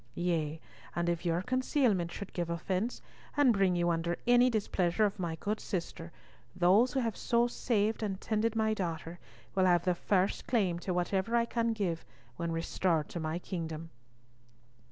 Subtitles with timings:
[0.15, 0.59] Yea,
[0.95, 3.03] and if your concealment should give offence,
[3.37, 6.11] and bring you under any displeasure of my good sister,
[6.55, 9.19] those who have so saved and tended my daughter
[9.53, 12.03] will have the first claim to whatever I can give
[12.35, 13.91] when restored to my kingdom."